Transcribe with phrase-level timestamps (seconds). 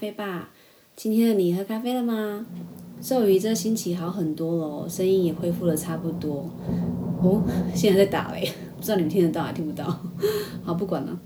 [0.00, 0.50] 迎收听英国咖啡吧。
[0.96, 2.46] 今天的你喝咖啡了吗？
[3.02, 6.50] 咒语这星期好很多了，声音也恢复了差不多。
[7.22, 7.42] 哦，
[7.74, 9.84] 现在在打雷，不知道你们听得到还听不到。
[10.64, 11.20] 好，不管了。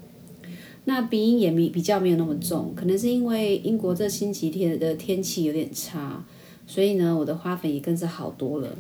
[0.87, 6.25] 那鼻音也比比较没有那么重，可能是因为英国这星期天的天气有点差，
[6.67, 8.77] 所以呢，我的花粉也跟着好多了。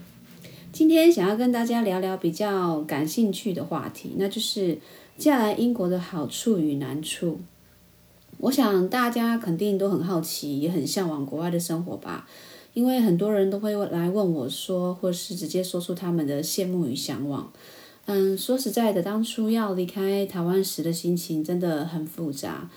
[0.70, 4.74] 今天想要跟大家聊聊比较感兴趣的话题，那就是
[5.16, 7.38] 接下来英国的好处与难处。
[8.44, 12.28] 我想大家肯定都很好奇，也很向往国外的生活吧？
[12.74, 17.50] 因为很多人都会来问我说，或是直接说出他们的羡慕与向往。
[18.04, 22.68] 嗯，说实在的，当初要离开台湾时的心情真的很复杂。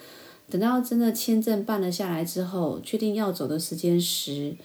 [0.49, 4.55] 等到真的签证办了下来之后，确定要走的时间时，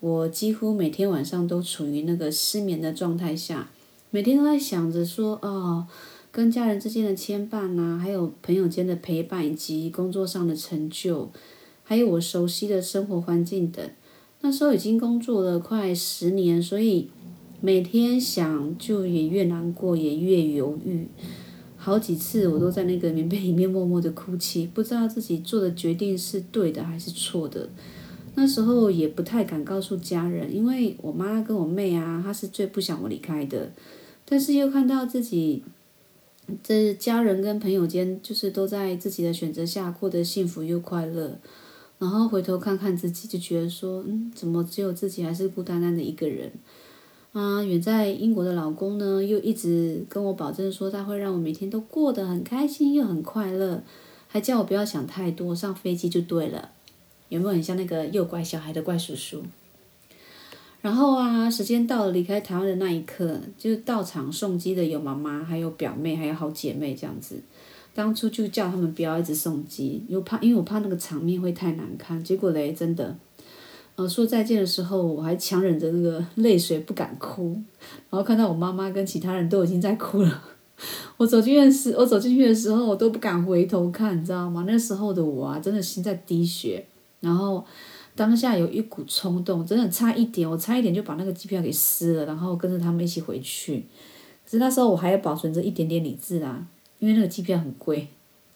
[0.00, 3.70] 我几乎每天晚上都处于那个失眠的状态下，
[4.10, 5.86] 每天都在想着说，哦，
[6.32, 11.28] 跟家人之间的牵绊啊，还有朋友间的陪伴，以及工作上的成就，
[11.82, 13.84] 还有我熟悉的生活环境等。
[14.40, 17.08] 那时候已经工作了快十年，所以
[17.60, 21.06] 每天想就也越难过，也越犹豫。
[21.76, 27.68] 好几次我都在那个棉被里面默默的哭泣，不知道自己做的决定是对的还是错的。
[28.36, 33.72] 那时候也不太敢告诉家人，因为我妈跟我妹啊，她是最不想我离开的。
[34.24, 35.64] 但是又看到自己
[36.62, 41.38] 这家人跟朋友间，就是都在自己的选择下过得幸福又快乐。
[41.98, 46.50] 然后回头看看自己，就觉得说，嗯，怎么只有自己还是孤单单的一个人？
[47.32, 53.82] 啊，远在英国的老公呢，又一直跟我保证说，他会让我每天都过得很开心又很快乐，
[54.26, 56.70] 还叫我不要想太多，上飞机就对了。
[57.28, 59.42] 有没有很像那个诱拐小孩的怪叔叔？
[60.82, 67.40] 然后啊，时间到了离开台湾的那一刻，就是到场送机的有妈妈，还有表妹，还有好姐妹这样子。
[67.92, 72.22] 当初就叫他们不要一直送机，又怕因为我怕那个场面会太难看。
[72.24, 73.14] 结果嘞，真的，
[73.96, 77.60] 呃，说再见的时候，我还强忍着那个泪水不敢哭。
[78.08, 80.42] 然后看到我妈妈跟其他人都已经在哭了，
[81.18, 84.64] 我走进院时，我走进去的时候，我都不敢回头看，你知道吗？
[84.66, 86.86] 那时候的我啊，真的心在滴血。
[87.20, 87.62] 然后
[88.14, 93.86] 当下有一股冲动，真的差一点，我差一点就把那个机票给撕了，然后跟着他们一起回去。
[94.44, 96.66] 可是那时候我还要保存着一点点理智啊，
[96.98, 98.08] 因为那个机票很贵。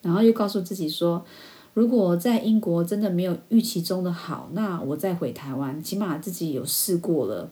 [0.02, 1.24] 然后又告诉自己说，
[1.72, 7.48] 如果在英国真的没有预期中的好，那我再回台湾，起码自己有试过了，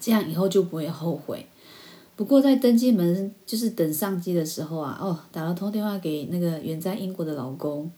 [0.00, 1.46] 这样以后就不会后悔。
[2.16, 7.88] 不过在登机门就是等上机的时候啊，哦，打了通电话给那个远在英国的老公。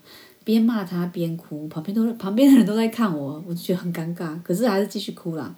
[0.45, 5.55] 边骂他边哭，旁边都旁边的人都在看我，我就觉得很尴尬，可是还是继续哭啦。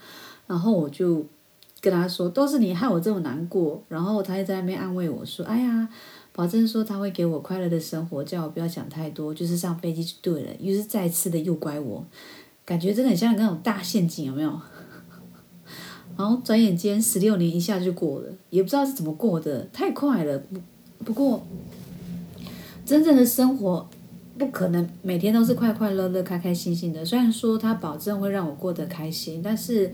[0.46, 1.24] 然后我就
[1.80, 5.88] 跟他说：“都是你害我这么难过。”然后他就在那边安慰我说：“哎呀，
[6.32, 12.04] 保证说他会给我快乐的生活，叫我不要想太多，就是上飞机就对了。”于是再次的诱拐我，
[12.64, 14.60] 感觉真的很像那种大陷阱，有没有？
[16.18, 20.38] 然后转眼间十六年一下就过了，也不知道是怎么过的，太快了。
[20.38, 20.60] 不
[21.04, 21.46] 不过，
[22.84, 23.88] 真正的生活。
[24.38, 27.04] 不可能每天都是快快乐乐、开开心心的。
[27.04, 29.92] 虽然说他保证会让我过得开心，但是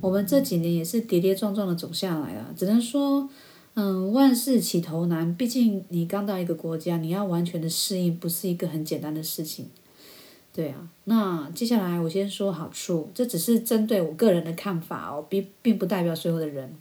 [0.00, 2.52] 我们这几年也是跌跌撞撞的走下来了。
[2.56, 3.28] 只能说，
[3.74, 5.34] 嗯，万事起头难。
[5.36, 9.68] 毕竟你刚到一个国家，你要完全的适应，不是一个很简单的事情。
[10.52, 16.74] 对啊，那接下来我先说好处，这只是针对我个人的看法哦，并并不代表所有的人。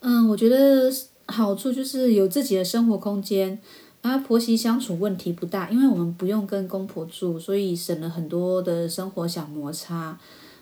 [0.00, 0.92] 嗯，我觉得
[1.26, 3.58] 好处就是有自己的生活空间。
[4.02, 10.18] 啊，婆媳相处问题不大，因为我们不用跟公婆住，所以省了很多的生活小摩擦。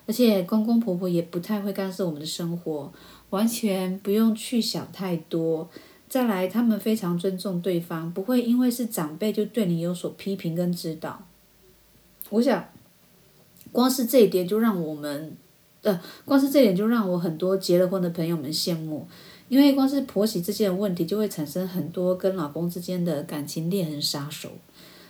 [0.06, 2.90] 而且公公婆婆也不太会干涉我们的生活，
[3.28, 5.68] 完全不用去想太多。
[6.08, 11.26] 再来，他们非常尊重对方，不会因为是长辈就对你有所批评跟指导。
[12.30, 12.64] 我想，
[13.70, 15.36] 光是这一点就让我们，
[15.82, 19.06] 呃，光是这点就让我很多结了婚的朋友们羡慕。
[19.48, 24.50] 因为光是婆媳之间的问题，就会产生很多跟老公之间的感情裂痕杀手。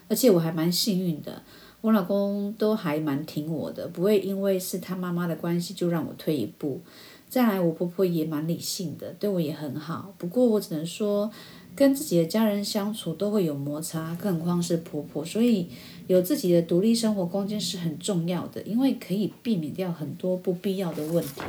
[0.09, 1.43] 而且我还蛮幸运的，
[1.83, 6.81] 我老公都还蛮挺我的，不会因为是他妈妈的关系就让我退一步。
[7.29, 10.15] 再来，我婆婆也蛮理性的，对我也很好。
[10.17, 11.31] 不过我只能说，
[11.77, 15.23] 跟自己的家人相处都会有摩擦，更何况是婆婆。
[15.23, 15.69] 所以
[16.07, 21.43] 有自己的独立生活空间是很重要的，因为可以避免掉很多不必要的问题。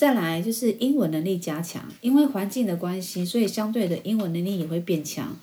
[0.00, 5.36] 再来就是英文能力加强，因为环境的关系，所以相对的英文能力也会变强。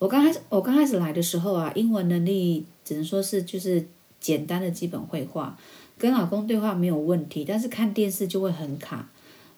[0.00, 3.86] 我刚开始我刚开始来的时候啊，英文能力只能说是就是
[4.18, 5.56] 简单的基本绘画，
[5.96, 9.08] 跟老公对话没有问题，但是看电视就会很卡。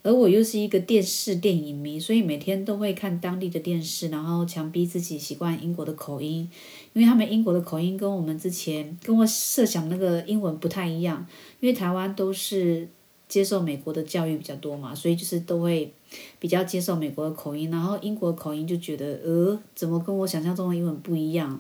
[0.03, 6.47] 而我又是一个电视电影迷，所以每天都会看当地的电视，然后强逼自己习惯英国的口音，
[6.93, 11.27] 因为他们英国的口音跟我们之前跟我设想那个英文不太一样，
[11.61, 12.87] 因为台湾都是
[13.33, 15.91] 接受美国的教育比较多嘛，所以就是都会
[16.39, 21.59] 比较接受美国的口音，然后英国口音就觉得呃，怎么跟我想象中的英文不一样？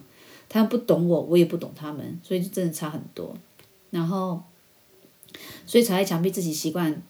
[0.50, 3.34] 他们不懂我，我也不懂他们，所以就真的差很多，
[3.88, 4.42] 然后
[5.66, 7.02] 所以才会强逼自己习惯。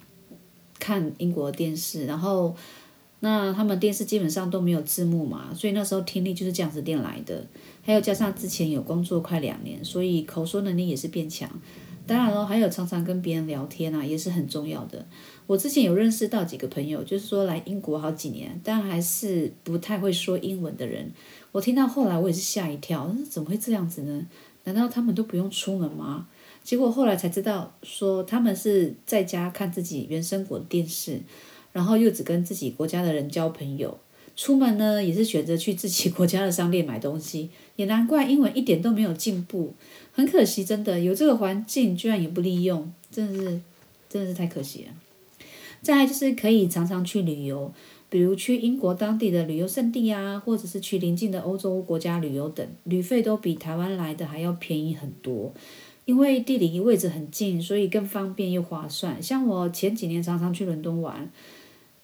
[0.79, 2.57] 看英国电视，然后
[3.21, 7.47] 那他们电视基本上都没有字幕嘛，所以那时候听力就是这样子练来的。
[7.83, 11.49] 还有加上之前有工作快两年，所以口说能力也是变强。
[12.07, 15.07] 当然了，还有常常跟别人聊天啊，也是很重要的。
[15.47, 21.11] 我之前有认识到几个朋友，就是说来英国好几年，但还是不太会说英文的人。
[21.53, 24.27] 我听到后来我也是吓一跳，怎么会这样子呢？
[24.65, 26.29] 难道他们都不用出门吗？
[26.63, 31.21] 结果后来才知道，说他们是在家看自己原生国的电视，
[31.73, 33.99] 然后又只跟自己国家的人交朋友。
[34.37, 37.51] 出门呢，也是选择去自己国家的商店买东西。
[37.77, 39.73] 也难怪英文一点都没有进步，
[40.13, 43.61] 很可惜，真的有这个环境，居然也不利用，真的是，
[44.09, 44.91] 真的是太可惜了。
[45.81, 47.73] 再来就是可以常常去旅游，
[48.11, 55.53] 比如去英国当地的旅游胜地啊，或者是去邻近的欧洲国家旅游等，旅费都比台湾来的还要便宜很多。
[56.05, 59.23] 因为地理位置很近，所以更方便又划算。
[59.23, 61.31] 像我前几年常常去伦敦玩，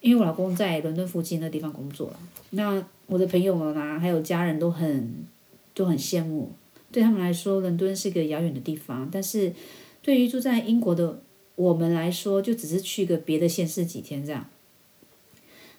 [0.01, 2.11] 因为我老公在伦敦附近的地方工作。
[2.51, 5.25] 那我的朋友们啊，还有家人都很
[5.73, 6.51] 都很羡慕。
[6.91, 9.53] 对他们来说，伦敦是个遥远的地方，但是
[10.01, 11.21] 对于住在英国的
[11.55, 14.45] 我们来说，就只是去个别的县市几天这样。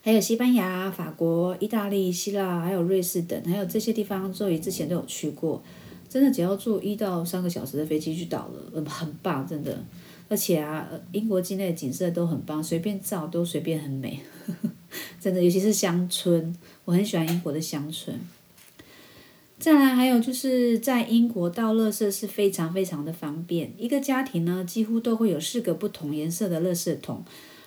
[0.02, 5.62] 还有西班牙、法国、意大利、希腊，还有瑞士等，还有这些地方，周瑜之前都有去过。
[6.08, 9.78] 真的只要坐一到三个小时的飞机就到了，很很棒，真的。
[10.30, 14.20] 而且啊，英国境内的景色都很棒，随便照都随便很美，
[15.20, 15.42] 真的。
[15.42, 18.16] 尤其是乡村，我很喜欢英国的乡村。
[19.58, 27.24] 再来还有就是在英国倒垃圾是非常非常的方便，一个家庭呢几乎都会有四个不同颜色的垃圾桶，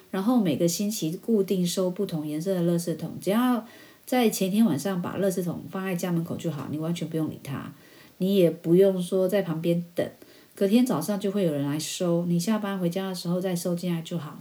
[0.10, 3.68] 然后每个星期固定收不同颜色的垃圾桶，只要
[4.06, 7.74] 在前天晚上把垃圾桶放在家门口就好，你完全不用理它。
[8.20, 10.08] 你也不用说在旁边等，
[10.56, 14.40] 隔天早上就会有人来收，你下班回家的时候再收进来就好，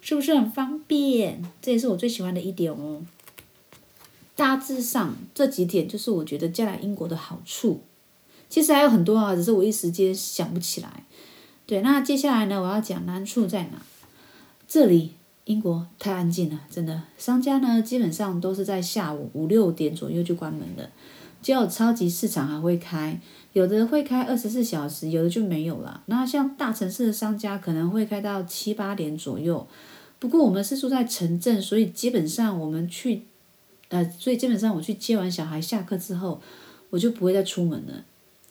[0.00, 1.42] 是不是很方便？
[1.60, 3.02] 这也是我最喜欢的一点哦。
[4.34, 7.82] 大致上这几点就是我觉得将来英国的好处，
[8.48, 11.04] 其实还有很多啊，只是我一时间想不起来。
[11.66, 13.82] 对，那接下来呢，我要讲难处在哪？
[14.66, 15.12] 这里
[15.44, 20.90] 英国太安静了，真的，商家呢基本上都是在下午五六点左右就关门了。
[21.42, 23.20] 只有超级市场还会开，
[23.52, 26.02] 有的会开二十四小时，有的就没有了。
[26.06, 29.66] 那像大城市的商家可能会开到七八点左右。
[30.20, 33.22] 不过我们是住在城镇，所以基本上我们去，
[33.88, 36.40] 呃，所以基本上我去接完小孩下课之后，
[36.90, 38.04] 我就不会再出门了。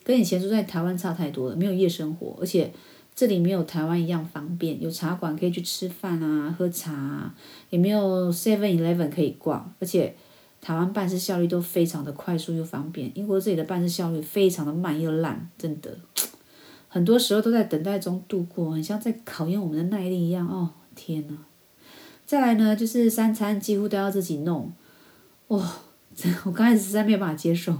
[0.04, 2.74] 跟以前住在台湾差太多了，没有夜生活，而且
[3.16, 7.34] 这里没有台湾一样方便，有茶馆可以去吃饭啊、喝茶啊，
[7.70, 10.14] 也没有 Seven Eleven 可以逛，而且。
[10.62, 15.98] 台湾办事效率都非常的快速又方便，英国这里的办事效率非常的慢又烂，真的，
[16.88, 20.48] 很多时候都在等待中度过，很像在考验我们的耐力一样。
[20.48, 21.38] 哦，天呐！
[22.28, 24.72] 再来呢，就是三餐几乎都要自己弄，
[25.48, 25.78] 哇，
[26.46, 27.76] 我刚开始实在没有办法接受。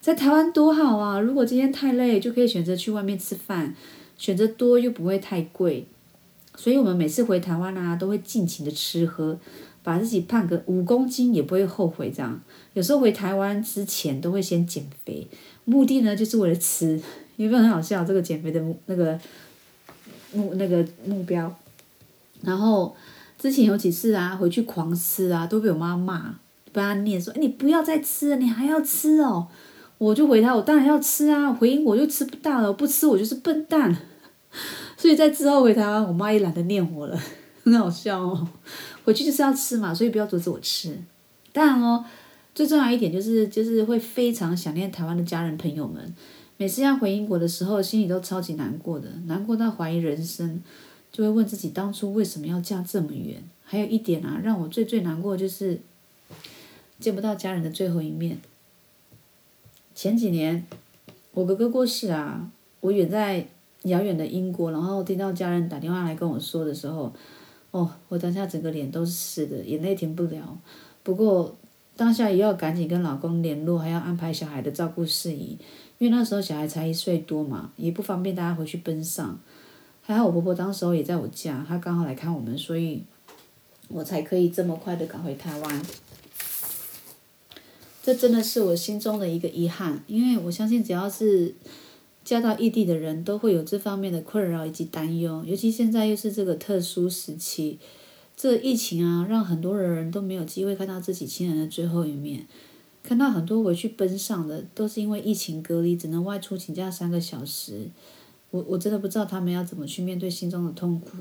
[0.00, 1.20] 在台湾多好啊！
[1.20, 3.74] 如果今天太累，就可以选择去外面吃饭，
[4.16, 5.86] 选择多又不会太贵，
[6.56, 9.38] 所以我们每次回台湾啊，都会尽情的吃喝。
[9.88, 12.38] 把自己胖个五公斤也不会后悔，这样
[12.74, 15.26] 有时候回台湾之前都会先减肥，
[15.64, 17.00] 目的呢就是为了吃，
[17.36, 19.18] 因为很好笑这个减肥的目那个
[20.34, 21.50] 目那个目标。
[22.42, 22.94] 然后
[23.38, 26.34] 之前有几次啊回去狂吃啊，都被我妈骂，
[26.70, 29.48] 被她念说：“你不要再吃了，你还要吃哦。”
[29.96, 33.96] 我就回她：“我当然要吃啊，回应我就吃不到了，不吃我就是笨蛋。”
[34.98, 37.18] 所以在之后回台湾，我妈也懒得念我了，
[37.64, 38.46] 很好笑哦。
[39.08, 40.94] 回去就是要吃嘛，所以不要阻止我吃。
[41.50, 42.04] 当然哦，
[42.54, 46.14] 最重要一点就是，就是会非常想念台湾的家人朋友们。
[46.58, 50.62] 每次要回英国的时候，心里都超级难过的，难过到怀疑人生，
[51.10, 53.42] 就会问自己当初为什么要嫁这么远。
[53.64, 55.80] 还有一点啊，让我最最难过就是
[57.00, 58.38] 见不到家人的最后一面。
[59.94, 60.66] 前几年
[61.32, 62.50] 我哥哥过世啊，
[62.80, 63.46] 我远在
[63.84, 67.10] 遥远的英国，然后听到家人打电话来跟我说的时候。
[68.08, 70.58] 我当下整个脸都是湿的，眼泪停不了。
[71.02, 71.56] 不过
[71.96, 75.58] 当下也要赶紧跟老公联络，还要安排小孩的照顾事宜，
[75.98, 79.38] 因为那时候小孩才一岁多嘛，也不方便大家回去奔丧。
[80.00, 83.02] 还好我婆婆当时候也在我家，她刚好来看我们，所以
[83.88, 85.82] 我才可以这么快的赶回台湾。
[88.02, 91.54] 这真的是我心中的一个遗憾，因为我相信只要是
[92.28, 97.78] 嫁到异地的人都会有这方面的困扰以及担忧，尤其现在又是这个特殊时期，
[98.36, 102.46] 这疫情啊，让很多人都没有机会看到自己亲人的最后一面。
[103.02, 107.88] 看到很多回去奔丧的，都是因为疫情隔离，只能外出请假三个小时。
[108.50, 111.16] 我我真的不知道他们要怎么去面对心中的痛苦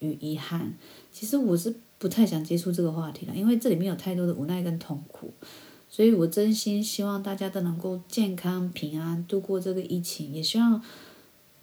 [0.00, 0.74] 与遗憾。
[1.10, 5.32] 其实我是不太想接触这个话题了，因为这里面有太多的无奈跟痛苦。
[5.90, 10.80] 所以我真心希望大家都能够健康平安度过这个疫情，也希望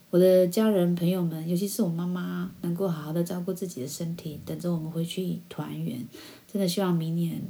[0.10, 6.06] 我的家人朋友们，尤其是我妈妈，能够好好的照顾自己的身体，等着我们回去团圆。
[6.52, 7.42] 真的希望明年，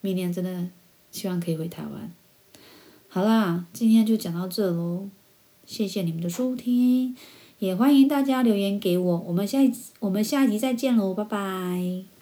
[0.00, 0.68] 明年真的
[1.12, 2.10] 希望可以回台湾。
[3.08, 5.08] 好啦，今天就讲到这喽，
[5.66, 7.14] 谢谢你们的收听，
[7.58, 12.15] 也欢迎大家留言给我，我们下一我们下一集再见喽，拜拜。